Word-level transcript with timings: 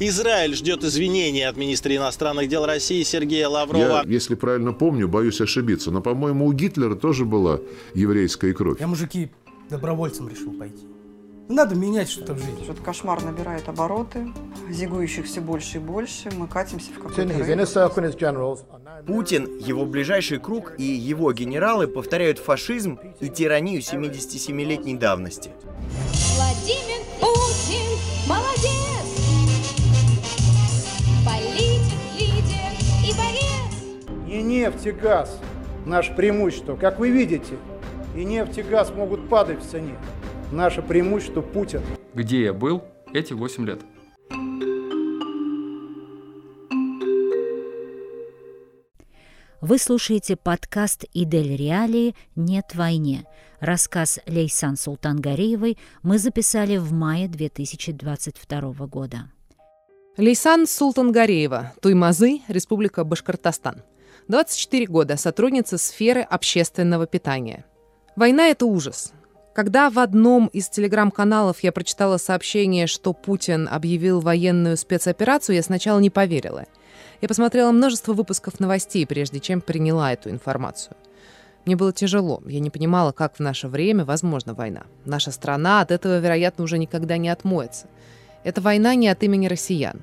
Израиль 0.00 0.56
ждет 0.56 0.82
извинений 0.82 1.46
от 1.46 1.56
министра 1.56 1.94
иностранных 1.94 2.48
дел 2.48 2.66
России 2.66 3.04
Сергея 3.04 3.48
Лаврова. 3.48 4.02
Я, 4.04 4.04
если 4.06 4.34
правильно 4.34 4.72
помню, 4.72 5.06
боюсь 5.06 5.40
ошибиться, 5.40 5.92
но, 5.92 6.00
по-моему, 6.00 6.46
у 6.46 6.52
Гитлера 6.52 6.96
тоже 6.96 7.24
была 7.24 7.60
еврейская 7.94 8.52
кровь. 8.54 8.80
Я, 8.80 8.88
мужики, 8.88 9.30
добровольцем 9.70 10.28
решил 10.28 10.52
пойти. 10.52 10.84
Надо 11.48 11.76
менять 11.76 12.10
что-то 12.10 12.34
в 12.34 12.38
жизни. 12.38 12.64
Этот 12.64 12.80
кошмар 12.80 13.22
набирает 13.22 13.68
обороты, 13.68 14.32
зигующих 14.68 15.26
все 15.26 15.40
больше 15.40 15.76
и 15.76 15.80
больше. 15.80 16.30
Мы 16.36 16.48
катимся 16.48 16.90
в 16.90 16.94
какой-то 16.94 17.22
Путин, 19.06 19.58
его 19.58 19.84
ближайший 19.84 20.38
круг 20.40 20.72
и 20.78 20.84
его 20.84 21.32
генералы 21.32 21.86
повторяют 21.86 22.38
фашизм 22.38 22.98
и 23.20 23.28
тиранию 23.28 23.80
77-летней 23.80 24.96
давности. 24.96 25.50
Владимир 26.34 27.04
Путин 27.20 27.93
нефть 34.64 34.86
и 34.86 34.92
газ– 34.92 35.38
наше 35.86 36.14
преимущество. 36.14 36.74
Как 36.76 36.98
вы 36.98 37.10
видите, 37.10 37.58
и 38.16 38.24
нефть 38.24 38.56
и 38.56 38.62
газ 38.62 38.90
могут 38.94 39.28
падать 39.28 39.62
в 39.62 39.68
цене. 39.70 39.94
Наше 40.50 40.80
преимущество– 40.80 41.42
Путин. 41.42 41.82
Где 42.14 42.44
я 42.44 42.54
был 42.54 42.82
эти 43.12 43.34
8 43.34 43.66
лет? 43.66 43.80
Вы 49.60 49.78
слушаете 49.78 50.36
подкаст 50.36 51.04
«Идель 51.12 51.56
Реалии. 51.56 52.14
Нет 52.34 52.74
войне». 52.74 53.26
Рассказ 53.60 54.18
Лейсан 54.26 54.76
Султангариевой 54.76 55.76
мы 56.02 56.18
записали 56.18 56.78
в 56.78 56.90
мае 56.90 57.28
2022 57.28 58.86
года. 58.86 59.30
Лейсан 60.16 60.66
Султангареева, 60.66 61.74
Туймазы, 61.82 62.40
Республика 62.48 63.04
Башкортостан. 63.04 63.82
24 64.28 64.86
года, 64.86 65.16
сотрудница 65.16 65.78
сферы 65.78 66.22
общественного 66.22 67.06
питания. 67.06 67.64
Война– 68.16 68.48
это 68.48 68.66
ужас. 68.66 69.12
Когда 69.54 69.90
в 69.90 69.98
одном 69.98 70.48
из 70.48 70.68
телеграм-каналов 70.68 71.60
я 71.60 71.72
прочитала 71.72 72.16
сообщение, 72.16 72.86
что 72.86 73.12
Путин 73.12 73.68
объявил 73.70 74.20
военную 74.20 74.76
спецоперацию, 74.76 75.56
я 75.56 75.62
сначала 75.62 76.00
не 76.00 76.10
поверила– 76.10 76.64
я 77.24 77.28
посмотрела 77.28 77.72
множество 77.72 78.12
выпусков 78.12 78.60
новостей, 78.60 79.06
прежде 79.06 79.40
чем 79.40 79.60
приняла 79.62 80.12
эту 80.12 80.28
информацию. 80.28 80.94
Мне 81.64 81.76
было 81.76 81.90
тяжело. 81.90 82.42
Я 82.46 82.60
не 82.60 82.68
понимала, 82.68 83.12
как 83.12 83.36
в 83.36 83.40
наше 83.40 83.68
время 83.68 84.04
возможна 84.04 84.52
война. 84.52 84.82
Наша 85.06 85.30
страна 85.30 85.80
от 85.80 85.90
этого, 85.90 86.18
вероятно, 86.18 86.64
уже 86.64 86.76
никогда 86.76 87.16
не 87.16 87.30
отмоется. 87.30 87.86
Эта 88.42 88.60
война 88.60 88.94
не 88.94 89.08
от 89.08 89.22
имени 89.22 89.46
россиян. 89.46 90.02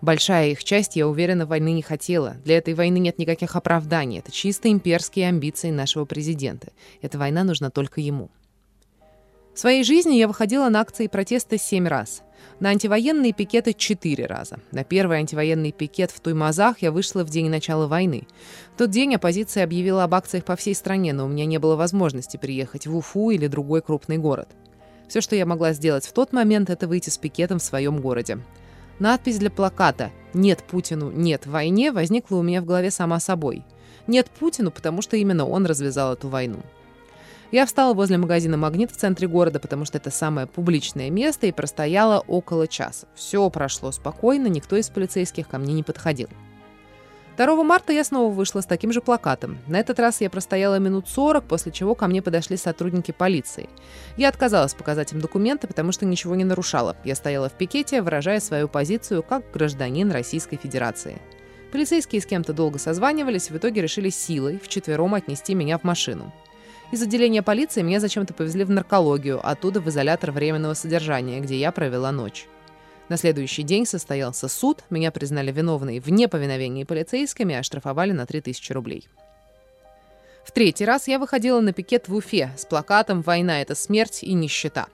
Большая 0.00 0.48
их 0.50 0.64
часть, 0.64 0.96
я 0.96 1.06
уверена, 1.06 1.44
войны 1.44 1.72
не 1.72 1.82
хотела. 1.82 2.36
Для 2.44 2.56
этой 2.56 2.74
войны 2.74 2.98
нет 2.98 3.18
никаких 3.18 3.54
оправданий. 3.54 4.18
Это 4.18 4.32
чисто 4.32 4.70
имперские 4.70 5.28
амбиции 5.28 5.70
нашего 5.70 6.06
президента. 6.06 6.68
Эта 7.02 7.18
война 7.18 7.44
нужна 7.44 7.70
только 7.70 8.00
ему. 8.00 8.30
В 9.54 9.58
своей 9.58 9.84
жизни 9.84 10.14
я 10.14 10.26
выходила 10.26 10.68
на 10.70 10.80
акции 10.80 11.06
протеста 11.06 11.58
семь 11.58 11.86
раз. 11.86 12.22
На 12.60 12.70
антивоенные 12.70 13.34
пикеты 13.34 13.74
четыре 13.74 14.24
раза. 14.24 14.58
На 14.70 14.84
первый 14.84 15.18
антивоенный 15.18 15.72
пикет 15.72 16.10
в 16.10 16.20
Туймазах 16.20 16.80
я 16.80 16.92
вышла 16.92 17.24
в 17.24 17.28
день 17.28 17.50
начала 17.50 17.86
войны. 17.86 18.26
В 18.74 18.78
тот 18.78 18.90
день 18.90 19.14
оппозиция 19.14 19.64
объявила 19.64 20.04
об 20.04 20.14
акциях 20.14 20.44
по 20.44 20.56
всей 20.56 20.74
стране, 20.74 21.12
но 21.12 21.26
у 21.26 21.28
меня 21.28 21.44
не 21.44 21.58
было 21.58 21.76
возможности 21.76 22.38
приехать 22.38 22.86
в 22.86 22.96
Уфу 22.96 23.30
или 23.30 23.48
другой 23.48 23.82
крупный 23.82 24.16
город. 24.16 24.48
Все, 25.08 25.20
что 25.20 25.36
я 25.36 25.44
могла 25.44 25.72
сделать 25.72 26.06
в 26.06 26.12
тот 26.12 26.32
момент, 26.32 26.70
это 26.70 26.86
выйти 26.86 27.10
с 27.10 27.18
пикетом 27.18 27.58
в 27.58 27.62
своем 27.62 28.00
городе. 28.00 28.38
Надпись 29.00 29.38
для 29.38 29.50
плаката 29.50 30.10
«Нет 30.34 30.62
Путину, 30.62 31.10
нет 31.10 31.46
войне» 31.46 31.90
возникла 31.90 32.36
у 32.36 32.42
меня 32.42 32.60
в 32.60 32.66
голове 32.66 32.90
сама 32.90 33.18
собой. 33.18 33.64
Нет 34.06 34.28
Путину, 34.28 34.70
потому 34.70 35.00
что 35.00 35.16
именно 35.16 35.46
он 35.46 35.64
развязал 35.64 36.12
эту 36.12 36.28
войну. 36.28 36.58
Я 37.50 37.64
встала 37.64 37.94
возле 37.94 38.18
магазина 38.18 38.58
«Магнит» 38.58 38.90
в 38.90 38.96
центре 38.96 39.26
города, 39.26 39.58
потому 39.58 39.86
что 39.86 39.96
это 39.96 40.10
самое 40.10 40.46
публичное 40.46 41.08
место, 41.08 41.46
и 41.46 41.52
простояла 41.52 42.20
около 42.20 42.68
часа. 42.68 43.06
Все 43.14 43.48
прошло 43.48 43.90
спокойно, 43.90 44.48
никто 44.48 44.76
из 44.76 44.90
полицейских 44.90 45.48
ко 45.48 45.56
мне 45.56 45.72
не 45.72 45.82
подходил. 45.82 46.28
2 47.46 47.64
марта 47.64 47.94
я 47.94 48.04
снова 48.04 48.30
вышла 48.30 48.60
с 48.60 48.66
таким 48.66 48.92
же 48.92 49.00
плакатом. 49.00 49.60
На 49.66 49.80
этот 49.80 49.98
раз 49.98 50.20
я 50.20 50.28
простояла 50.28 50.78
минут 50.78 51.08
40, 51.08 51.44
после 51.44 51.72
чего 51.72 51.94
ко 51.94 52.06
мне 52.06 52.20
подошли 52.20 52.58
сотрудники 52.58 53.12
полиции. 53.12 53.70
Я 54.18 54.28
отказалась 54.28 54.74
показать 54.74 55.14
им 55.14 55.22
документы, 55.22 55.66
потому 55.66 55.90
что 55.92 56.04
ничего 56.04 56.34
не 56.34 56.44
нарушала. 56.44 56.98
Я 57.02 57.14
стояла 57.14 57.48
в 57.48 57.54
пикете, 57.54 58.02
выражая 58.02 58.40
свою 58.40 58.68
позицию 58.68 59.22
как 59.22 59.50
гражданин 59.52 60.10
Российской 60.10 60.58
Федерации. 60.58 61.16
Полицейские 61.72 62.20
с 62.20 62.26
кем-то 62.26 62.52
долго 62.52 62.78
созванивались, 62.78 63.50
в 63.50 63.56
итоге 63.56 63.80
решили 63.80 64.10
силой 64.10 64.60
вчетвером 64.62 65.14
отнести 65.14 65.54
меня 65.54 65.78
в 65.78 65.84
машину. 65.84 66.34
Из 66.92 67.00
отделения 67.00 67.42
полиции 67.42 67.80
меня 67.80 68.00
зачем-то 68.00 68.34
повезли 68.34 68.64
в 68.64 68.70
наркологию, 68.70 69.40
оттуда 69.42 69.80
в 69.80 69.88
изолятор 69.88 70.32
временного 70.32 70.74
содержания, 70.74 71.40
где 71.40 71.56
я 71.56 71.72
провела 71.72 72.12
ночь. 72.12 72.48
На 73.10 73.16
следующий 73.16 73.64
день 73.64 73.86
состоялся 73.86 74.46
суд, 74.46 74.84
меня 74.88 75.10
признали 75.10 75.50
виновной 75.50 75.98
в 75.98 76.08
неповиновении 76.10 76.84
полицейскими 76.84 77.54
и 77.54 77.56
оштрафовали 77.56 78.12
на 78.12 78.24
3000 78.24 78.72
рублей. 78.72 79.08
В 80.44 80.52
третий 80.52 80.84
раз 80.84 81.08
я 81.08 81.18
выходила 81.18 81.60
на 81.60 81.72
пикет 81.72 82.06
в 82.06 82.14
Уфе 82.14 82.52
с 82.56 82.64
плакатом 82.64 83.22
«Война– 83.22 83.60
это 83.62 83.74
смерть 83.74 84.22
и 84.22 84.32
нищета». 84.32 84.86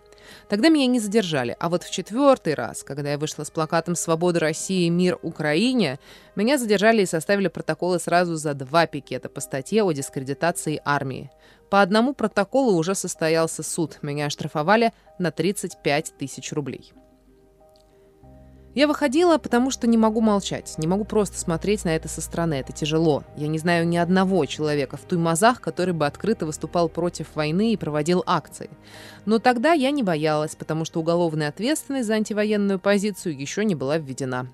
Тогда 0.48 0.70
меня 0.70 0.86
не 0.86 0.98
задержали, 0.98 1.54
а 1.60 1.68
вот 1.68 1.82
в 1.82 1.90
четвертый 1.90 2.54
раз, 2.54 2.82
когда 2.82 3.10
я 3.10 3.18
вышла 3.18 3.44
с 3.44 3.50
плакатом 3.50 3.94
«Свобода 3.94 4.40
России, 4.40 4.88
мир 4.88 5.18
Украине», 5.20 6.00
меня 6.36 6.56
задержали 6.56 7.02
и 7.02 7.06
составили 7.06 7.48
протоколы 7.48 8.00
сразу 8.00 8.36
за 8.36 8.54
два 8.54 8.86
пикета 8.86 9.28
по 9.28 9.42
статье 9.42 9.82
о 9.82 9.92
дискредитации 9.92 10.80
армии. 10.86 11.30
По 11.68 11.82
одному 11.82 12.14
протоколу 12.14 12.78
уже 12.78 12.94
состоялся 12.94 13.62
суд. 13.62 13.98
Меня 14.00 14.26
оштрафовали 14.26 14.94
на 15.18 15.30
35 15.30 16.14
тысяч 16.16 16.52
рублей. 16.52 16.94
Я 18.76 18.86
выходила, 18.86 19.38
потому 19.38 19.70
что 19.70 19.86
не 19.86 19.96
могу 19.96 20.20
молчать, 20.20 20.74
не 20.76 20.86
могу 20.86 21.04
просто 21.06 21.38
смотреть 21.38 21.86
на 21.86 21.96
это 21.96 22.08
со 22.08 22.20
стороны, 22.20 22.54
это 22.54 22.74
тяжело. 22.74 23.24
Я 23.34 23.48
не 23.48 23.58
знаю 23.58 23.88
ни 23.88 23.96
одного 23.96 24.44
человека 24.44 24.98
в 24.98 25.00
Туймазах, 25.00 25.62
который 25.62 25.94
бы 25.94 26.04
открыто 26.04 26.44
выступал 26.44 26.90
против 26.90 27.34
войны 27.34 27.72
и 27.72 27.78
проводил 27.78 28.22
акции. 28.26 28.68
Но 29.24 29.38
тогда 29.38 29.72
я 29.72 29.90
не 29.92 30.02
боялась, 30.02 30.54
потому 30.54 30.84
что 30.84 31.00
уголовная 31.00 31.48
ответственность 31.48 32.06
за 32.06 32.16
антивоенную 32.16 32.78
позицию 32.78 33.40
еще 33.40 33.64
не 33.64 33.74
была 33.74 33.96
введена. 33.96 34.52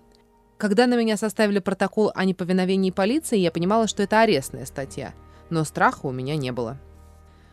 Когда 0.57 0.87
на 0.87 0.95
меня 0.95 1.17
составили 1.17 1.59
протокол 1.59 2.13
о 2.15 2.25
неповиновении 2.25 2.93
полиции, 2.93 3.39
я 3.39 3.51
понимала, 3.51 3.89
что 3.89 4.05
это 4.05 4.21
арестная 4.21 4.67
статья, 4.67 5.15
но 5.51 5.65
страха 5.65 6.07
у 6.07 6.13
меня 6.13 6.37
не 6.37 6.53
было. 6.53 6.79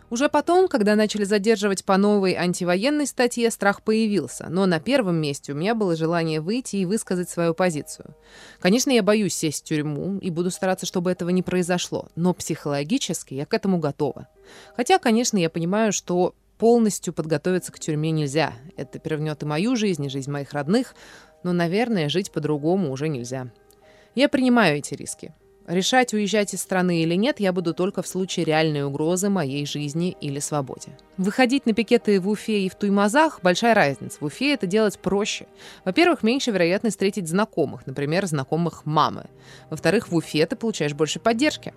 Уже 0.09 0.28
потом, 0.28 0.68
когда 0.68 0.96
начали 0.96 1.24
задерживать 1.24 1.86
по 1.86 1.97
новой 1.97 2.34
антивоенной 2.34 3.06
статье, 3.06 3.52
страх 3.52 3.84
появился, 3.84 4.47
но 4.50 4.66
на 4.66 4.80
первом 4.80 5.18
месте 5.18 5.53
у 5.53 5.56
меня 5.56 5.75
было 5.75 5.96
желание 5.96 6.42
выйти 6.42 6.78
и 6.78 6.86
высказать 6.86 7.30
свою 7.30 7.53
позицию. 7.53 8.16
Конечно, 8.59 8.90
я 8.90 9.03
боюсь 9.03 9.36
сесть 9.36 9.66
в 9.66 9.68
тюрьму 9.68 10.18
и 10.20 10.31
буду 10.31 10.50
стараться, 10.50 10.86
чтобы 10.86 11.12
этого 11.12 11.30
не 11.30 11.44
произошло, 11.44 12.09
но 12.16 12.34
психологически 12.34 13.36
я 13.36 13.46
к 13.46 13.53
этому 13.53 13.78
готова. 13.78 14.28
Хотя, 14.75 14.97
конечно, 14.97 15.38
я 15.38 15.50
понимаю, 15.50 15.94
что 15.94 16.34
полностью 16.58 17.14
подготовиться 17.14 17.72
к 17.72 17.80
тюрьме 17.80 18.12
нельзя. 18.12 18.53
Это 18.78 19.00
перевернет 19.00 19.41
и 19.44 19.46
мою 19.46 19.76
жизнь, 19.76 20.06
и 20.06 20.09
жизнь 20.09 20.31
моих 20.31 20.53
родных, 20.53 20.96
но, 21.44 21.53
наверное, 21.53 22.09
жить 22.09 22.31
по-другому 22.31 22.91
уже 22.91 23.08
нельзя. 23.08 23.47
Я 24.16 24.28
принимаю 24.28 24.78
эти 24.78 24.96
риски. 24.96 25.34
Решать, 25.69 26.16
уезжать 26.16 26.56
из 26.56 26.63
страны 26.63 27.03
или 27.03 27.13
нет, 27.13 27.40
я 27.40 27.53
буду 27.53 27.75
только 27.75 28.02
в 28.02 28.07
случае 28.07 28.44
реальной 28.44 28.84
угрозы 28.84 29.30
моей 29.30 29.68
жизни 29.68 30.18
или 30.19 30.40
свободе. 30.40 30.97
Выходить 31.18 31.68
на 31.68 31.74
пикеты 31.74 32.19
в 32.19 32.28
Уфе 32.28 32.62
и 32.62 32.69
в 32.69 32.75
Туймазах– 32.75 33.41
большая 33.43 33.76
разница. 33.76 34.17
В 34.20 34.26
Уфе 34.26 34.53
это 34.53 34.66
делать 34.66 34.97
проще. 34.97 35.46
Во-первых, 35.85 36.23
меньше 36.23 36.49
вероятность 36.49 36.96
встретить 36.96 37.28
знакомых, 37.28 37.85
например, 37.85 38.26
знакомых 38.26 38.88
мамы. 38.88 39.26
Во-вторых, 39.70 40.09
в 40.09 40.16
Уфе 40.16 40.47
ты 40.47 40.55
получаешь 40.55 40.93
больше 40.93 41.20
поддержки. 41.20 41.76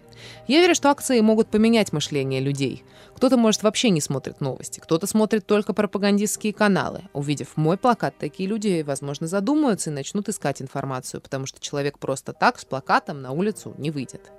Я 0.49 0.61
верю, 0.61 0.75
что 0.75 0.89
акции 0.89 1.21
могут 1.21 1.49
поменять 1.49 1.93
мышление 1.93 2.41
людей. 2.41 2.85
Кто-то, 3.15 3.37
может, 3.37 3.63
вообще 3.63 3.91
не 3.91 4.01
смотрит 4.01 4.41
новости, 4.41 4.81
кто-то 4.81 5.07
смотрит 5.07 5.45
только 5.45 5.75
пропагандистские 5.75 6.53
каналы. 6.53 7.03
Увидев 7.13 7.57
мой 7.57 7.77
плакат, 7.77 8.15
такие 8.19 8.49
люди, 8.49 8.83
возможно, 8.87 9.27
задумаются 9.27 9.91
и 9.91 9.93
начнут 9.93 10.29
искать 10.29 10.63
информацию, 10.63 11.21
потому 11.21 11.47
что 11.47 11.61
человек 11.61 11.99
просто 11.99 12.33
так 12.33 12.59
с 12.59 12.65
плакатом 12.65 13.21
на 13.21 13.33
улицу 13.33 13.75
не 13.83 13.91
выйдет. 13.91 14.33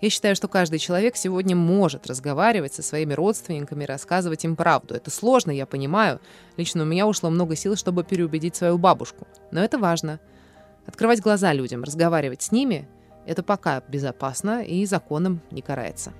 Я 0.00 0.10
считаю, 0.10 0.36
что 0.36 0.46
каждый 0.48 0.78
человек 0.78 1.16
сегодня 1.16 1.56
может 1.56 2.06
разговаривать 2.06 2.72
со 2.72 2.82
своими 2.82 3.14
родственниками, 3.14 3.84
рассказывать 3.84 4.44
им 4.44 4.54
правду. 4.54 4.94
Это 4.94 5.10
сложно, 5.10 5.50
я 5.50 5.66
понимаю. 5.66 6.20
Лично 6.56 6.84
у 6.84 6.86
меня 6.86 7.06
ушло 7.06 7.30
много 7.30 7.56
сил, 7.56 7.74
чтобы 7.76 8.04
переубедить 8.04 8.54
свою 8.54 8.78
бабушку. 8.78 9.26
Но 9.50 9.62
это 9.62 9.76
важно. 9.76 10.20
Открывать 10.86 11.20
глаза 11.20 11.52
людям, 11.52 11.82
разговаривать 11.82 12.42
с 12.42 12.52
ними– 12.52 12.88
это 13.26 13.42
пока 13.42 13.82
безопасно 13.88 14.62
и 14.62 14.86
законом 14.86 15.42
не 15.50 15.60
карается. 15.60 16.14